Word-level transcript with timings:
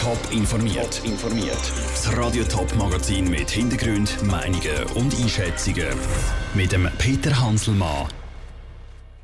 Top 0.00 0.18
informiert. 0.30 1.02
informiert. 1.04 1.72
Das 1.90 2.16
Radio 2.16 2.44
Top 2.44 2.72
Magazin 2.76 3.28
mit 3.28 3.50
Hintergrund, 3.50 4.22
Meinungen 4.22 4.84
und 4.94 5.12
Einschätzungen 5.18 5.88
mit 6.54 6.70
dem 6.70 6.88
Peter 6.98 7.40
Hanselmann. 7.40 8.06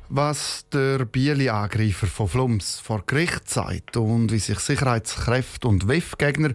Was 0.09 0.65
der 0.73 1.05
Bieli-Angreifer 1.05 2.07
von 2.07 2.27
Flums 2.27 2.79
vor 2.79 3.03
Gericht 3.05 3.49
sagt 3.49 3.95
und 3.95 4.33
wie 4.33 4.39
sich 4.39 4.59
Sicherheitskräfte 4.59 5.69
und 5.69 5.87
WEF-Gegner 5.87 6.53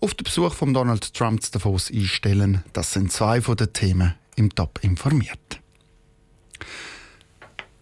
auf 0.00 0.14
den 0.14 0.24
Besuch 0.24 0.54
von 0.54 0.74
Donald 0.74 1.14
Trump 1.14 1.40
zu 1.40 1.52
Davos 1.52 1.92
einstellen, 1.92 2.64
das 2.72 2.92
sind 2.92 3.12
zwei 3.12 3.40
von 3.40 3.56
den 3.56 3.72
Themen 3.72 4.14
im 4.34 4.52
Top 4.52 4.80
informiert. 4.82 5.60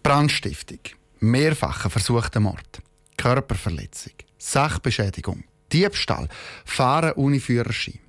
Brandstiftung, 0.03 0.79
mehrfacher 1.19 1.89
versuchter 1.89 2.39
Mord, 2.39 2.81
Körperverletzung, 3.17 4.13
Sachbeschädigung, 4.37 5.43
Diebstahl, 5.69 6.27
Fahren 6.65 7.13
ohne 7.15 7.39
Führerschein. 7.39 7.99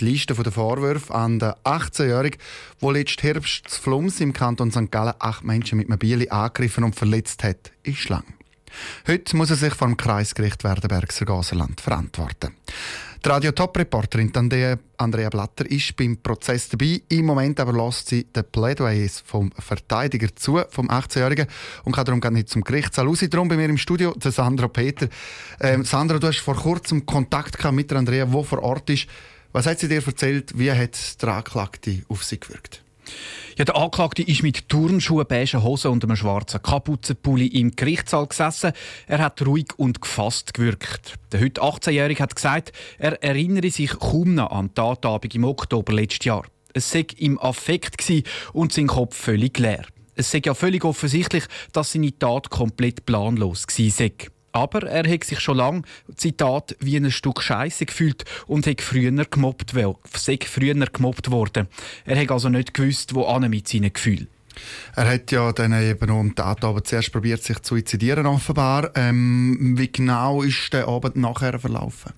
Die 0.00 0.06
Liste 0.06 0.34
der 0.34 0.52
Vorwürfe 0.52 1.14
an 1.14 1.38
den 1.38 1.52
18-Jährigen, 1.64 2.40
der 2.80 2.92
letzten 2.92 3.22
Herbst 3.22 3.68
zu 3.68 3.80
Flums 3.80 4.20
im 4.20 4.32
Kanton 4.32 4.70
St. 4.70 4.90
Gallen 4.90 5.14
acht 5.18 5.44
Menschen 5.44 5.78
mit 5.78 5.88
Mobili 5.88 6.28
angegriffen 6.28 6.84
und 6.84 6.96
verletzt 6.96 7.44
hat, 7.44 7.72
ist 7.82 8.08
lang. 8.08 8.24
Heute 9.06 9.36
muss 9.36 9.50
er 9.50 9.56
sich 9.56 9.74
vor 9.74 9.88
dem 9.88 9.96
Kreisgericht 9.96 10.64
Werdenbergser 10.64 11.24
Gasenland 11.24 11.80
verantworten. 11.80 12.54
Die 13.24 13.28
Radio 13.28 13.52
Top 13.52 13.78
Reporterin 13.78 14.32
Andrea 14.34 15.30
Blatter 15.30 15.70
ist 15.70 15.94
beim 15.96 16.16
Prozess 16.16 16.68
dabei. 16.68 17.02
Im 17.08 17.26
Moment 17.26 17.60
aber 17.60 17.72
lässt 17.72 18.08
sie 18.08 18.24
den 18.24 18.42
Plädoyers 18.50 19.22
vom 19.24 19.52
Verteidiger 19.56 20.34
zu, 20.34 20.60
vom 20.70 20.88
18-Jährigen, 20.90 21.46
und 21.84 21.94
kann 21.94 22.04
darum 22.04 22.20
gar 22.20 22.32
nicht 22.32 22.48
zum 22.48 22.64
Gerichtssaal 22.64 23.06
raus. 23.06 23.24
Darum 23.30 23.46
bei 23.46 23.56
mir 23.56 23.68
im 23.68 23.78
Studio 23.78 24.12
der 24.12 24.32
Sandra 24.32 24.66
Peter. 24.66 25.08
Ähm, 25.60 25.84
Sandra, 25.84 26.18
du 26.18 26.26
hast 26.26 26.40
vor 26.40 26.56
kurzem 26.56 27.06
Kontakt 27.06 27.62
mit 27.70 27.92
der 27.92 27.98
Andrea, 27.98 28.26
die 28.26 28.44
vor 28.44 28.60
Ort 28.60 28.90
ist. 28.90 29.06
Was 29.52 29.66
hat 29.66 29.78
sie 29.78 29.86
dir 29.86 30.04
erzählt? 30.04 30.58
Wie 30.58 30.72
hat 30.72 31.22
der 31.22 31.28
Anklagte 31.28 32.02
auf 32.08 32.24
sie 32.24 32.40
gewirkt? 32.40 32.82
Ja, 33.56 33.66
der 33.66 33.76
Anklagte 33.76 34.22
ist 34.22 34.42
mit 34.42 34.68
Turnschuhen, 34.68 35.26
beigen 35.26 35.62
Hosen 35.62 35.90
und 35.90 36.04
einem 36.04 36.16
schwarzen 36.16 36.62
Kapuzenpulli 36.62 37.48
im 37.48 37.76
Gerichtssaal 37.76 38.26
gesessen. 38.26 38.72
Er 39.06 39.18
hat 39.18 39.44
ruhig 39.44 39.66
und 39.76 40.00
gefasst 40.00 40.54
gewirkt. 40.54 41.14
Der 41.32 41.40
heute 41.40 41.60
18-Jährige 41.60 42.22
hat 42.22 42.34
gesagt, 42.34 42.72
er 42.98 43.22
erinnere 43.22 43.70
sich 43.70 43.90
kaum 43.90 44.34
noch 44.34 44.50
an 44.52 44.68
die 44.68 44.74
Tatabend 44.74 45.34
im 45.34 45.44
Oktober 45.44 45.92
letztes 45.92 46.24
Jahr. 46.24 46.44
Es 46.72 46.90
sei 46.90 47.06
im 47.18 47.38
Affekt 47.38 48.10
und 48.54 48.72
sein 48.72 48.86
Kopf 48.86 49.16
völlig 49.16 49.58
leer. 49.58 49.84
Es 50.14 50.30
sei 50.30 50.40
ja 50.44 50.54
völlig 50.54 50.84
offensichtlich, 50.84 51.44
dass 51.72 51.92
seine 51.92 52.18
Tat 52.18 52.50
komplett 52.50 53.04
planlos 53.06 53.66
war. 53.66 54.10
Aber 54.52 54.82
er 54.82 55.10
hat 55.10 55.24
sich 55.24 55.40
schon 55.40 55.56
lange, 55.56 55.82
Zitat, 56.14 56.76
wie 56.80 56.96
ein 56.96 57.10
Stück 57.10 57.42
Scheiße 57.42 57.86
gefühlt 57.86 58.24
und 58.46 58.66
hat 58.66 58.82
früher 58.82 59.10
gemobbt, 59.24 59.74
sei 60.14 60.38
früher 60.44 60.74
gemobbt 60.74 61.30
worden. 61.30 61.68
Er 62.04 62.20
hat 62.20 62.30
also 62.30 62.48
nicht 62.48 62.74
gewusst, 62.74 63.14
wo 63.14 63.24
an 63.24 63.48
mit 63.48 63.66
seinen 63.66 63.92
Gefühlen. 63.92 64.28
Er 64.94 65.08
hat 65.08 65.32
ja 65.32 65.52
dann 65.52 65.72
eben 65.72 66.10
um 66.10 66.34
die 66.34 66.42
Abend 66.42 66.86
zuerst 66.86 67.12
probiert, 67.12 67.42
sich 67.42 67.58
zu 67.60 67.74
suizidieren 67.74 68.26
offenbar. 68.26 68.90
Ähm, 68.94 69.74
wie 69.78 69.90
genau 69.90 70.42
ist 70.42 70.72
der 70.72 70.88
Abend 70.88 71.16
nachher 71.16 71.58
verlaufen? 71.58 72.12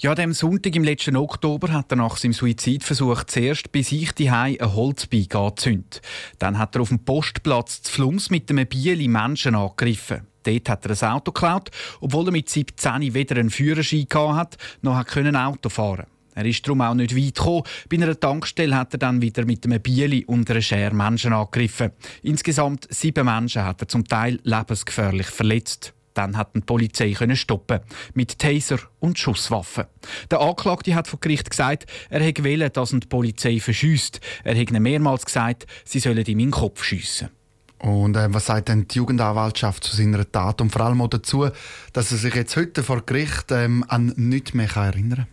Ja, 0.00 0.14
dem 0.14 0.32
Sonntag 0.32 0.76
im 0.76 0.84
letzten 0.84 1.16
Oktober 1.16 1.72
hat 1.72 1.90
er 1.90 1.96
nach 1.96 2.18
seinem 2.18 2.32
Suizidversuch 2.32 3.24
zuerst 3.24 3.72
bei 3.72 3.82
sich 3.82 4.12
die 4.12 4.30
ein 4.30 4.56
Holzbein 4.60 5.26
angezündet. 5.32 6.02
Dann 6.38 6.56
hat 6.56 6.76
er 6.76 6.82
auf 6.82 6.90
dem 6.90 7.00
Postplatz 7.00 7.82
zu 7.82 7.92
Flums 7.92 8.30
mit 8.30 8.48
einem 8.48 8.68
Bieli 8.68 9.08
Menschen 9.08 9.56
angegriffen. 9.56 10.27
Dort 10.42 10.68
hat 10.68 10.86
er 10.86 11.02
ein 11.02 11.12
Auto 11.14 11.32
geklaut, 11.32 11.70
obwohl 12.00 12.26
er 12.26 12.32
mit 12.32 12.48
17 12.48 13.14
weder 13.14 13.36
einen 13.36 13.50
Führerschein 13.50 14.06
hatte, 14.14 14.58
noch 14.82 14.96
ein 15.16 15.36
Auto 15.36 15.68
fahren 15.68 16.06
er 16.38 16.44
ist 16.44 16.64
darum 16.64 16.82
auch 16.82 16.94
nicht 16.94 17.16
weit 17.16 17.34
gekommen. 17.34 17.64
Bei 17.90 17.96
einer 17.96 18.18
Tankstelle 18.18 18.76
hat 18.76 18.94
er 18.94 18.98
dann 18.98 19.20
wieder 19.20 19.44
mit 19.44 19.66
einem 19.66 19.82
Bieli 19.82 20.24
und 20.24 20.48
einer 20.48 20.60
Schere 20.60 20.94
Menschen 20.94 21.32
angegriffen. 21.32 21.90
Insgesamt 22.22 22.86
sieben 22.90 23.26
Menschen 23.26 23.64
hat 23.64 23.82
er 23.82 23.88
zum 23.88 24.06
Teil 24.06 24.38
lebensgefährlich 24.44 25.26
verletzt. 25.26 25.94
Dann 26.14 26.36
hat 26.36 26.54
die 26.54 26.60
Polizei 26.60 27.14
stoppen 27.34 27.80
mit 28.14 28.38
Taser 28.38 28.78
und 29.00 29.18
Schusswaffen. 29.18 29.86
Der 30.30 30.40
Anklagte 30.40 30.94
hat 30.94 31.08
vor 31.08 31.18
Gericht 31.18 31.50
gesagt, 31.50 31.86
er 32.08 32.20
hätte 32.20 32.34
gewählt, 32.34 32.76
dass 32.76 32.90
die 32.90 33.00
Polizei 33.00 33.58
verschüsst. 33.58 34.20
Er 34.44 34.54
hätte 34.54 34.78
mehrmals 34.78 35.26
gesagt, 35.26 35.66
sie 35.84 35.98
sollen 35.98 36.24
ihm 36.24 36.38
in 36.38 36.46
den 36.46 36.50
Kopf 36.52 36.84
schiessen. 36.84 37.30
Und 37.78 38.16
äh, 38.16 38.32
was 38.32 38.46
sagt 38.46 38.68
denn 38.68 38.88
die 38.88 38.96
Jugendanwaltschaft 38.96 39.84
zu 39.84 39.94
seiner 39.94 40.30
Tat 40.30 40.60
und 40.60 40.70
vor 40.70 40.82
allem 40.82 41.00
auch 41.00 41.08
dazu, 41.08 41.48
dass 41.92 42.10
er 42.10 42.18
sich 42.18 42.34
jetzt 42.34 42.56
heute 42.56 42.82
vor 42.82 43.02
Gericht 43.06 43.52
ähm, 43.52 43.84
an 43.88 44.12
nichts 44.16 44.54
mehr 44.54 44.68
erinnern 44.74 45.18
kann? 45.18 45.26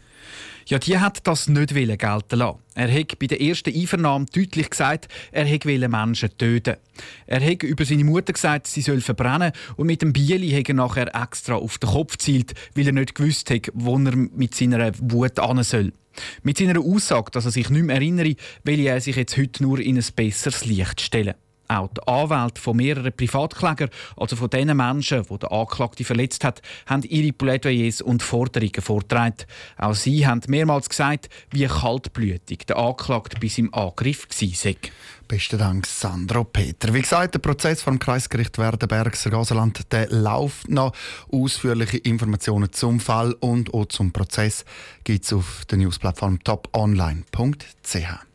Ja, 0.67 0.79
die 0.79 0.97
hat 0.97 1.27
das 1.27 1.47
nicht 1.47 1.75
gelten 1.75 1.99
lassen. 1.99 2.57
Er 2.73 2.91
hat 2.91 3.19
bei 3.19 3.27
der 3.27 3.39
ersten 3.39 3.71
Einvernahme 3.71 4.25
deutlich 4.33 4.71
gesagt, 4.71 5.07
er 5.31 5.45
wollte 5.45 5.87
Menschen 5.89 6.37
töten. 6.39 6.77
Er 7.27 7.45
hat 7.45 7.61
über 7.61 7.85
seine 7.85 8.03
Mutter 8.03 8.33
gesagt, 8.33 8.65
sie 8.65 8.81
soll 8.81 8.99
verbrennen 9.01 9.51
und 9.75 9.85
mit 9.85 10.01
dem 10.01 10.11
Bieli 10.11 10.49
hat 10.51 10.67
er 10.67 10.73
nachher 10.73 11.13
extra 11.13 11.53
auf 11.53 11.77
den 11.77 11.91
Kopf 11.91 12.13
gezielt, 12.13 12.55
weil 12.73 12.87
er 12.87 12.93
nicht 12.93 13.13
gewusst 13.13 13.51
hat, 13.51 13.69
wo 13.75 13.95
er 13.95 14.15
mit 14.15 14.55
seiner 14.55 14.91
Wut 15.01 15.37
an 15.37 15.61
soll. 15.61 15.93
Mit 16.41 16.57
seiner 16.57 16.79
Aussage, 16.79 17.29
dass 17.29 17.45
er 17.45 17.51
sich 17.51 17.69
nicht 17.69 17.83
mehr 17.83 17.97
erinnere, 17.97 18.35
will 18.63 18.79
er 18.79 18.99
sich 19.01 19.17
jetzt 19.17 19.37
heute 19.37 19.61
nur 19.61 19.79
in 19.79 19.97
ein 19.97 20.05
besseres 20.15 20.65
Licht 20.65 20.99
stellen. 20.99 21.35
Auch 21.67 21.89
die 21.89 22.07
Anwälte 22.07 22.61
von 22.61 22.77
mehreren 22.77 23.13
Privatklägern, 23.13 23.89
also 24.17 24.35
von 24.35 24.49
den 24.49 24.75
Menschen, 24.75 25.23
die 25.23 25.39
der 25.39 25.51
Anklagte 25.51 26.03
verletzt 26.03 26.43
hat, 26.43 26.61
haben 26.85 27.03
ihre 27.03 27.33
Plädoyers 27.33 28.01
und 28.01 28.21
Forderungen 28.21 28.81
vorgetragen. 28.81 29.35
Auch 29.77 29.95
sie 29.95 30.27
haben 30.27 30.41
mehrmals 30.47 30.89
gesagt, 30.89 31.29
wie 31.51 31.65
kaltblütig 31.65 32.65
der 32.67 32.77
Anklagte 32.77 33.39
bis 33.39 33.57
im 33.57 33.73
Angriff 33.73 34.27
war. 34.29 34.73
Besten 35.27 35.57
Dank, 35.57 35.87
Sandro 35.87 36.43
Peter. 36.43 36.93
Wie 36.93 37.01
gesagt, 37.01 37.33
der 37.33 37.39
Prozess 37.39 37.81
vom 37.81 37.97
Kreisgericht 37.97 38.59
Werdenberg 38.59 39.17
Gaseland 39.31 39.91
der 39.91 40.07
läuft 40.09 40.69
noch. 40.69 40.93
Ausführliche 41.31 41.97
Informationen 41.97 42.71
zum 42.71 42.99
Fall 42.99 43.33
und 43.39 43.73
auch 43.73 43.85
zum 43.87 44.11
Prozess 44.11 44.65
gibt 45.03 45.25
es 45.25 45.33
auf 45.33 45.65
der 45.65 45.79
Newsplattform 45.79 46.43
toponline.ch. 46.43 48.34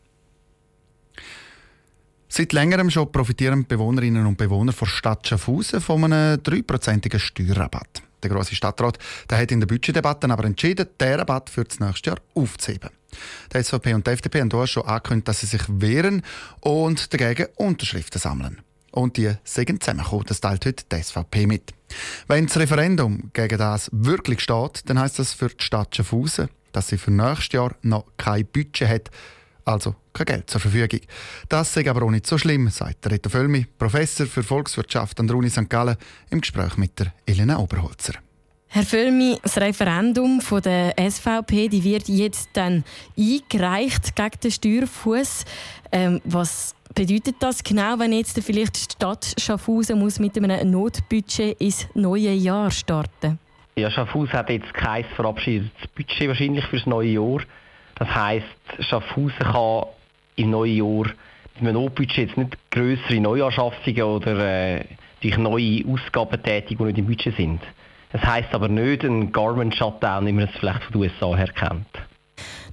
Seit 2.33 2.53
längerem 2.53 2.89
schon 2.89 3.11
profitieren 3.11 3.67
Bewohnerinnen 3.67 4.25
und 4.25 4.37
Bewohner 4.37 4.71
von 4.71 4.87
Stadt 4.87 5.27
Schaffhausen 5.27 5.81
von 5.81 6.05
einem 6.05 6.39
3%igen 6.39 7.19
Steuerrabatt. 7.19 8.03
Der 8.23 8.29
grosse 8.29 8.55
Stadtrat 8.55 8.97
der 9.29 9.37
hat 9.37 9.51
in 9.51 9.59
der 9.59 9.67
Budgetdebatte 9.67 10.29
aber 10.29 10.45
entschieden, 10.45 10.87
den 10.97 11.15
Rabatt 11.15 11.49
für 11.49 11.65
das 11.65 11.81
nächste 11.81 12.11
Jahr 12.11 12.19
aufzuheben. 12.33 12.89
Die 13.53 13.61
SVP 13.61 13.93
und 13.95 14.07
die 14.07 14.11
FDP 14.11 14.39
haben 14.39 14.49
hier 14.49 14.65
schon 14.65 14.85
angekündigt, 14.85 15.27
dass 15.27 15.41
sie 15.41 15.47
sich 15.47 15.63
wehren 15.67 16.21
und 16.61 17.13
dagegen 17.13 17.47
Unterschriften 17.57 18.21
sammeln. 18.21 18.61
Und 18.91 19.17
die 19.17 19.33
sind 19.43 19.83
zusammengekommen. 19.83 20.25
Das 20.25 20.39
teilt 20.39 20.65
heute 20.65 20.85
die 20.89 21.03
SVP 21.03 21.47
mit. 21.47 21.73
Wenn 22.29 22.45
das 22.45 22.55
Referendum 22.55 23.31
gegen 23.33 23.57
das 23.57 23.89
wirklich 23.91 24.39
steht, 24.39 24.83
dann 24.85 24.97
heißt 24.97 25.19
das 25.19 25.33
für 25.33 25.49
die 25.49 25.61
Stadt 25.61 25.93
Schaffhausen, 25.93 26.47
dass 26.71 26.87
sie 26.87 26.97
für 26.97 27.11
nächstes 27.11 27.51
Jahr 27.51 27.75
noch 27.81 28.05
kein 28.15 28.45
Budget 28.45 28.87
hat 28.87 29.11
also 29.65 29.95
kein 30.13 30.25
Geld 30.25 30.49
zur 30.49 30.61
Verfügung. 30.61 31.01
Das 31.49 31.75
ist 31.75 31.87
aber 31.87 32.03
auch 32.03 32.11
nicht 32.11 32.27
so 32.27 32.37
schlimm, 32.37 32.69
sagt 32.69 33.09
Reto 33.09 33.29
Völmi, 33.29 33.65
Professor 33.77 34.25
für 34.25 34.43
Volkswirtschaft 34.43 35.19
an 35.19 35.27
der 35.27 35.35
Uni 35.35 35.49
St. 35.49 35.69
Gallen, 35.69 35.97
im 36.29 36.41
Gespräch 36.41 36.77
mit 36.77 36.99
der 36.99 37.13
Elena 37.25 37.57
Oberholzer. 37.57 38.13
Herr 38.73 38.83
Völmi, 38.83 39.37
das 39.43 39.57
Referendum 39.57 40.39
von 40.39 40.61
der 40.61 40.93
SVP 40.97 41.67
die 41.67 41.83
wird 41.83 42.07
jetzt 42.07 42.51
dann 42.53 42.85
eingereicht 43.17 44.15
gegen 44.15 44.39
den 44.41 44.51
Steuerfuß. 44.51 45.43
Ähm, 45.91 46.21
was 46.23 46.73
bedeutet 46.95 47.35
das 47.41 47.65
genau, 47.65 47.99
wenn 47.99 48.13
jetzt 48.13 48.41
vielleicht 48.41 48.77
die 48.77 48.93
Stadt 48.93 49.35
Schaffhausen 49.37 49.99
muss 49.99 50.19
mit 50.19 50.37
einem 50.37 50.71
Notbudget 50.71 51.59
ins 51.59 51.85
neue 51.95 52.31
Jahr 52.31 52.71
starten? 52.71 53.39
Ja, 53.75 53.91
Schaffhausen 53.91 54.31
hat 54.33 54.49
jetzt 54.49 54.73
kein 54.73 55.03
verabschiedetes 55.15 55.87
Budget 55.93 56.29
wahrscheinlich 56.29 56.65
für 56.67 56.77
das 56.77 56.85
neue 56.85 57.09
Jahr. 57.09 57.41
Das 58.01 58.15
heisst, 58.15 58.47
Schaffhausen 58.79 59.37
kann 59.37 59.83
im 60.35 60.49
neuen 60.49 60.75
Jahr 60.75 61.13
mit 61.59 61.59
einem 61.59 61.73
Notbudget 61.73 62.29
jetzt 62.29 62.35
nicht 62.35 62.57
größere 62.71 63.19
Neuanschaffungen 63.19 64.01
oder 64.01 64.39
äh, 64.39 64.85
durch 65.21 65.37
neue 65.37 65.85
Ausgaben 65.87 66.41
tätigen, 66.41 66.79
die 66.79 66.85
nicht 66.85 66.97
im 66.97 67.05
Budget 67.05 67.37
sind. 67.37 67.61
Das 68.11 68.23
heisst 68.23 68.55
aber 68.55 68.69
nicht 68.69 69.03
ein 69.03 69.31
Government-Shutdown, 69.31 70.25
wie 70.25 70.31
man 70.31 70.45
es 70.45 70.59
vielleicht 70.59 70.83
von 70.85 70.93
den 70.93 71.01
USA 71.01 71.35
her 71.35 71.49
kennt. 71.49 71.85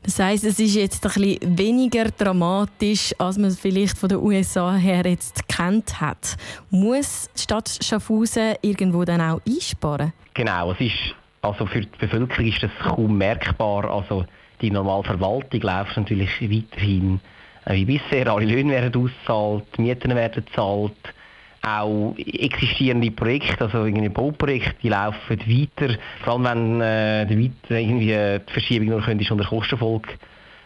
Das 0.03 0.19
heisst, 0.19 0.45
es 0.45 0.59
ist 0.59 0.75
jetzt 0.75 1.05
ein 1.05 1.13
bisschen 1.13 1.59
weniger 1.59 2.05
dramatisch, 2.05 3.15
als 3.19 3.37
man 3.37 3.51
es 3.51 3.61
vielleicht 3.61 3.99
von 3.99 4.09
den 4.09 4.21
USA 4.21 4.77
her 4.77 5.03
jetzt 5.05 5.47
kennt 5.47 6.01
hat. 6.01 6.39
Muss 6.71 7.29
die 7.37 7.43
Stadt 7.43 7.69
Schaffhausen 7.83 8.55
irgendwo 8.63 9.05
dann 9.05 9.21
auch 9.21 9.43
einsparen? 9.47 10.15
Genau, 10.33 10.73
es 10.73 10.81
ist, 10.81 11.15
also 11.43 11.67
für 11.67 11.83
die 11.83 11.99
Bevölkerung 11.99 12.47
ist 12.47 12.63
das 12.63 12.71
kaum 12.83 13.19
merkbar. 13.19 13.91
Also 13.91 14.25
die 14.61 14.71
normale 14.71 15.05
Verwaltung 15.05 15.61
läuft 15.61 15.97
natürlich 15.97 16.31
weiterhin 16.41 17.21
äh, 17.65 17.75
wie 17.75 17.85
bisher. 17.85 18.29
Alle 18.29 18.47
Löhne 18.47 18.73
werden 18.73 19.03
ausgezahlt, 19.03 19.79
Mieten 19.79 20.15
werden 20.15 20.45
gezahlt. 20.45 21.15
auch 21.63 22.15
existierende 22.17 23.11
Projekte, 23.11 23.65
also 23.65 23.85
irgendwie 23.85 24.09
Bauprojekte, 24.09 24.75
die 24.83 24.89
laufen 24.89 25.39
weiter. 25.41 25.95
Vor 26.23 26.35
allem 26.35 26.45
wenn 26.45 26.81
äh, 26.81 27.27
die, 27.27 27.51
irgendwie 27.69 28.07
die 28.07 28.53
Verschiebung 28.53 28.89
nur 28.89 29.03
könntest 29.03 29.31
unter 29.31 29.45
Kostenfolge 29.45 30.09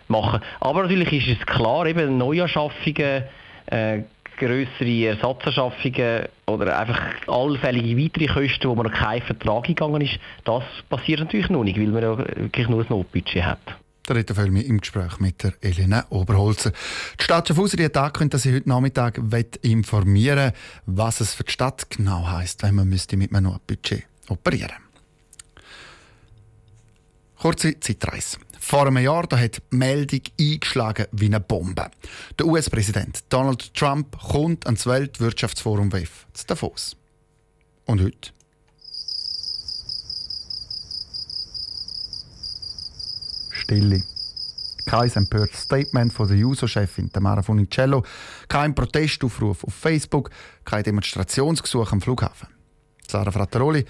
machen. 0.09 0.41
Aber 0.61 0.83
natürlich 0.83 1.13
ist 1.13 1.41
es 1.41 1.47
klar, 1.47 1.87
eben 1.87 2.19
Neuanschaffungen, 2.19 3.25
äh, 3.67 4.03
größere 4.39 5.07
Ersatzanschaffungen 5.07 6.27
oder 6.47 6.79
einfach 6.79 7.01
allfällige 7.27 7.97
weitere 8.03 8.27
Kosten, 8.27 8.69
wo 8.69 8.75
man 8.75 8.87
noch 8.87 8.93
kein 8.93 9.23
Vertrag 9.23 9.65
gegangen 9.65 10.01
ist, 10.03 10.19
das 10.45 10.65
passiert 10.89 11.21
natürlich 11.21 11.49
noch 11.49 11.65
nicht, 11.65 11.79
weil 11.79 11.89
man 11.89 12.03
ja 12.03 12.19
wirklich 12.19 12.69
nur 12.69 12.81
ein 12.81 12.87
Notbudget 12.89 13.45
hat. 13.45 13.82
Der 14.09 14.17
Rita 14.17 14.35
Völmi 14.35 14.63
im 14.63 14.81
Gespräch 14.81 15.21
mit 15.21 15.45
der 15.45 15.55
Elena 15.61 16.07
Oberholzer. 16.11 16.73
Die 17.21 17.23
Stadt 17.23 17.47
Schaffhausen 17.47 17.83
hat 17.85 17.97
angekündigt, 17.97 18.35
dass 18.35 18.43
sie 18.43 18.53
heute 18.53 18.69
Nachmittag 18.69 19.21
informieren 19.63 20.53
will, 20.53 20.53
was 20.87 21.21
es 21.21 21.35
für 21.35 21.45
die 21.45 21.53
Stadt 21.53 21.89
genau 21.89 22.27
heisst, 22.27 22.65
wenn 22.65 22.75
man 22.75 22.89
müsste 22.89 23.17
mit 23.17 23.33
einem 23.33 23.45
Notbudget 23.45 24.05
operieren 24.29 24.73
Kurze 27.37 27.79
Zeitreise. 27.79 28.39
Vor 28.59 28.87
einem 28.87 28.99
Jahr 28.99 29.27
da 29.27 29.39
hat 29.39 29.57
die 29.57 29.77
Meldung 29.77 30.21
eingeschlagen 30.39 31.07
wie 31.13 31.27
eine 31.27 31.41
Bombe. 31.41 31.91
Der 32.39 32.47
US-Präsident 32.47 33.25
Donald 33.29 33.75
Trump 33.75 34.19
kommt 34.19 34.67
ans 34.67 34.87
Weltwirtschaftsforum 34.87 35.93
WEF 35.93 36.27
zu 36.33 36.47
Davos. 36.47 36.97
Und 37.85 38.01
heute? 38.01 38.31
Stille. 43.63 44.03
Kein 44.87 45.11
empörtes 45.13 45.63
Statement 45.63 46.13
von 46.13 46.27
der 46.27 46.37
Juso-Chefin 46.37 47.11
Tamara 47.13 47.43
Funicello, 47.43 48.05
kein 48.49 48.75
Protestaufruf 48.75 49.63
auf 49.65 49.75
Facebook, 49.75 50.31
kein 50.65 50.83
Demonstrationsgesuch 50.83 51.93
am 51.93 52.01
Flughafen. 52.01 52.49
Sarah 53.09 53.31
Frattaroli 53.31 53.85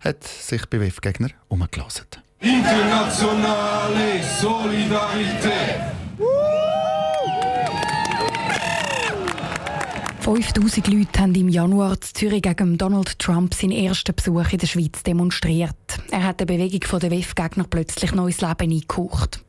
hat 0.00 0.24
sich 0.24 0.64
bei 0.66 0.80
WEF-Gegner 0.80 1.28
umgelassen. 1.48 2.06
Internationale 2.40 4.22
Solidarität! 4.40 5.98
5000 10.20 10.88
Leute 10.88 11.20
haben 11.20 11.34
im 11.34 11.48
Januar 11.48 11.92
in 11.92 12.02
Zürich 12.02 12.42
gegen 12.42 12.76
Donald 12.78 13.18
Trump 13.18 13.54
seinen 13.54 13.72
ersten 13.72 14.14
Besuch 14.14 14.52
in 14.52 14.58
der 14.58 14.66
Schweiz 14.66 15.02
demonstriert. 15.02 15.74
Er 16.10 16.24
hat 16.24 16.40
der 16.40 16.46
Bewegung 16.46 17.00
der 17.00 17.10
WEF-Gegner 17.10 17.64
plötzlich 17.68 18.12
neues 18.12 18.40
Leben 18.40 18.72
eingehaucht. 18.72 19.44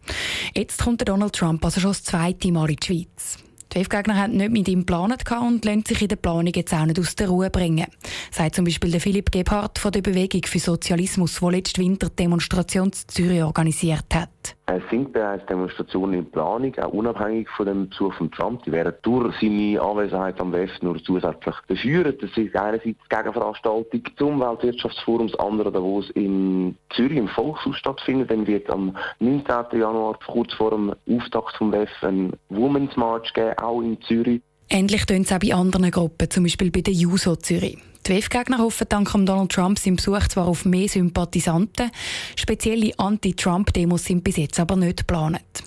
Jetzt 0.56 0.84
kommt 0.84 1.08
Donald 1.08 1.34
Trump 1.34 1.64
also 1.64 1.80
schon 1.80 1.92
das 1.92 2.04
zweite 2.04 2.52
Mal 2.52 2.70
in 2.70 2.76
die 2.76 2.86
Schweiz. 2.86 3.38
Die 3.72 3.80
WEF-Gegner 3.80 4.18
haben 4.18 4.38
nicht 4.38 4.52
mit 4.52 4.68
ihm 4.68 4.80
geplant 4.80 5.24
und 5.42 5.64
lassen 5.64 5.86
sich 5.86 6.02
in 6.02 6.08
der 6.08 6.16
Planung 6.16 6.54
jetzt 6.54 6.74
auch 6.74 6.86
nicht 6.86 7.00
aus 7.00 7.16
der 7.16 7.30
Ruhe 7.30 7.50
bringen, 7.50 7.86
sagt 8.32 8.56
zum 8.56 8.66
Beispiel 8.66 8.92
der 8.92 9.02
Philipp 9.02 9.32
Gebhardt 9.32 9.78
von 9.78 9.92
der 9.92 10.02
Bewegung 10.02 10.42
für 10.46 10.60
Sozialismus, 10.60 11.40
der 11.40 11.52
letzten 11.52 11.82
Winter 11.82 12.10
die 12.10 12.16
Demonstration 12.16 12.88
in 12.88 12.94
Zürich 12.94 13.44
organisiert 13.44 14.08
hat. 14.14 14.30
Es 14.72 14.88
sind 14.92 15.14
bereits 15.14 15.44
Demonstrationen 15.48 16.14
in 16.20 16.30
Planung, 16.30 16.78
auch 16.78 16.94
unabhängig 16.94 17.50
von 17.50 17.66
dem 17.66 17.90
Besuch 17.90 18.14
von 18.14 18.30
Trump. 18.30 18.64
Die 18.66 18.72
werden 18.72 18.94
durch 19.02 19.36
seine 19.42 19.82
Anwesenheit 19.82 20.40
am 20.40 20.54
WEF 20.54 20.70
nur 20.84 21.04
zusätzlich 21.04 21.56
beführt. 21.66 22.22
Das 22.22 22.30
ist 22.38 22.56
einerseits 22.56 22.84
die 22.84 22.96
Gegenveranstaltung 23.10 24.04
zum 24.16 24.40
Weltwirtschaftsforum, 24.40 25.28
das 25.28 25.40
andere, 25.40 25.70
es 26.00 26.12
in 26.12 26.78
Zürich 26.92 27.18
im 27.18 27.28
Volkshaus 27.30 27.78
stattfindet. 27.78 28.30
Dann 28.30 28.46
wird 28.46 28.70
am 28.70 28.96
19. 29.18 29.80
Januar, 29.80 30.20
kurz 30.28 30.54
vor 30.54 30.70
dem 30.70 30.94
Auftakt 31.10 31.58
vom 31.58 31.72
WEF, 31.72 31.90
ein 32.04 32.34
Women's 32.50 32.96
March 32.96 33.34
geben, 33.34 33.58
auch 33.58 33.82
in 33.82 34.00
Zürich. 34.02 34.44
Ähnlich 34.72 35.06
tun 35.06 35.24
es 35.24 35.32
auch 35.32 35.40
bei 35.40 35.54
anderen 35.54 35.90
Gruppen, 35.90 36.30
zum 36.30 36.44
Beispiel 36.44 36.70
bei 36.70 36.82
der 36.82 36.94
JUSO 36.94 37.36
Zürich. 37.38 37.80
Die 38.06 38.12
WEF-Gegner 38.12 38.60
hoffen 38.60 38.86
dank 38.88 39.12
Donald 39.12 39.52
Trump 39.52 39.80
seinem 39.80 39.96
Besuch 39.96 40.28
zwar 40.28 40.48
auf 40.48 40.64
mehr 40.64 40.88
Sympathisanten, 40.88 41.90
spezielle 42.36 42.98
Anti-Trump-Demos 42.98 44.06
sind 44.06 44.24
bis 44.24 44.38
jetzt 44.38 44.60
aber 44.60 44.76
nicht 44.76 44.98
geplant. 44.98 45.64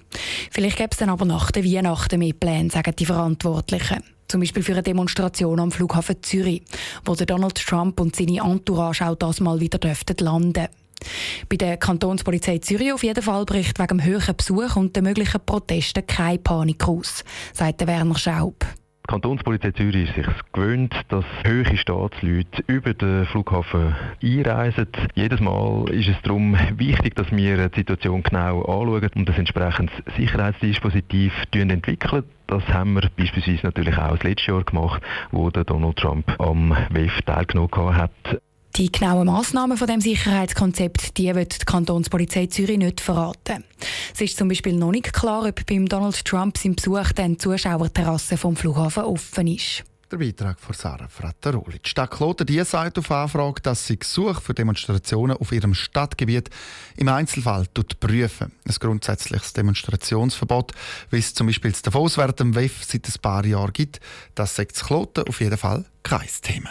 Vielleicht 0.51 0.77
gäbe 0.77 0.91
es 0.93 0.99
dann 0.99 1.11
aber 1.11 1.25
nach 1.25 1.51
der 1.51 1.65
Weihnachten 1.65 2.21
mehr 2.21 2.33
Pläne, 2.33 2.71
sagen 2.71 2.95
die 2.97 3.07
Verantwortlichen. 3.07 4.05
Zum 4.29 4.41
Beispiel 4.41 4.63
für 4.63 4.73
eine 4.73 4.83
Demonstration 4.85 5.59
am 5.59 5.73
Flughafen 5.73 6.23
Zürich, 6.23 6.63
wo 7.05 7.15
Donald 7.15 7.57
Trump 7.57 8.01
und 8.01 8.15
seine 8.15 8.41
Entourage 8.41 9.05
auch 9.05 9.17
das 9.17 9.41
mal 9.41 9.61
wieder 9.61 9.79
dürften 9.79 10.17
landen. 10.19 10.69
Bei 11.49 11.57
der 11.57 11.77
Kantonspolizei 11.77 12.59
Zürich 12.59 12.93
auf 12.93 13.03
jeden 13.03 13.23
Fall 13.23 13.45
bricht 13.45 13.79
wegen 13.79 13.99
dem 13.99 14.05
höheren 14.05 14.37
Besuch 14.37 14.77
und 14.77 14.95
den 14.95 15.05
möglichen 15.05 15.45
Protesten 15.45 16.07
keine 16.07 16.39
Panik 16.39 16.87
aus, 16.87 17.25
sagt 17.53 17.85
Werner 17.87 18.17
Schaub. 18.17 18.65
Die 19.13 19.17
Kantonspolizei 19.21 19.73
Zürich 19.73 20.09
ist 20.09 20.15
sich 20.15 20.27
gewöhnt, 20.55 20.95
dass 21.11 21.27
höhere 21.45 21.77
Staatsleute 21.77 22.65
über 22.67 22.95
den 22.95 23.27
Flughafen 23.27 23.95
einreisen. 24.23 24.89
Jedes 25.15 25.39
Mal 25.39 25.85
ist 25.91 26.09
es 26.09 26.17
darum 26.23 26.57
wichtig, 26.79 27.15
dass 27.15 27.31
wir 27.31 27.69
die 27.69 27.81
Situation 27.81 28.23
genau 28.23 28.63
anschauen 28.63 29.11
und 29.15 29.29
das 29.29 29.37
entsprechendes 29.37 29.95
Sicherheitsdispositiv 30.17 31.35
entwickeln. 31.53 32.25
Das 32.47 32.67
haben 32.69 32.95
wir 32.95 33.11
beispielsweise 33.15 33.67
natürlich 33.67 33.99
auch 33.99 34.13
das 34.13 34.23
letzte 34.23 34.53
Jahr 34.53 34.65
gemacht, 34.65 35.03
wo 35.31 35.51
Donald 35.51 35.99
Trump 35.99 36.35
am 36.41 36.75
WEF 36.89 37.21
teilgenommen 37.21 37.95
hat. 37.95 38.41
Die 38.77 38.91
genauen 38.91 39.27
Massnahmen 39.27 39.77
von 39.77 39.87
dem 39.87 40.01
Sicherheitskonzept, 40.01 41.19
die 41.19 41.35
wird 41.35 41.61
die 41.61 41.65
Kantonspolizei 41.67 42.47
Zürich 42.47 42.79
nicht 42.79 43.03
verraten. 43.03 43.65
Es 44.15 44.21
ist 44.23 44.39
zum 44.39 44.49
Beispiel 44.49 44.73
noch 44.73 44.93
nicht 44.93 45.13
klar, 45.13 45.45
ob 45.45 45.67
beim 45.67 45.87
Donald 45.87 46.25
Trump 46.25 46.57
sein 46.57 46.75
Besuch 46.75 47.13
den 47.13 47.39
Zuschauerterrasse 47.39 48.39
vom 48.39 48.57
Flughafen 48.57 49.05
offen 49.05 49.47
ist. 49.47 49.85
Der 50.11 50.17
Beitrag 50.17 50.59
von 50.59 50.75
Sarah 50.75 51.09
Frattaroli. 51.09 51.81
Die 51.85 51.89
Stadt 51.89 52.13
Kloten 52.13 52.47
die 52.47 52.65
sagt 52.65 52.99
auf 52.99 53.11
Anfrage, 53.11 53.61
dass 53.61 53.87
sie 53.87 53.99
Gesuche 53.99 54.41
für 54.41 54.55
Demonstrationen 54.55 55.37
auf 55.37 55.53
ihrem 55.53 55.75
Stadtgebiet 55.75 56.49
im 56.97 57.09
Einzelfall 57.09 57.67
prüfen. 58.01 58.53
Ein 58.67 58.75
grundsätzliches 58.81 59.53
Demonstrationsverbot, 59.53 60.73
wie 61.11 61.19
es 61.19 61.35
zum 61.35 61.47
Beispiel 61.47 61.73
das 61.73 61.83
Davos 61.83 62.17
während 62.17 62.55
WEF 62.55 62.85
seit 62.85 63.07
ein 63.07 63.21
paar 63.21 63.45
Jahren 63.45 63.73
gibt, 63.75 64.01
das 64.35 64.57
sagt 64.57 64.75
Kloten 64.77 65.29
auf 65.29 65.41
jeden 65.41 65.59
Fall 65.59 65.85
kein 66.03 66.29
Thema. 66.41 66.71